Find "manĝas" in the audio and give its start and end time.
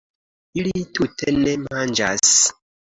1.69-2.37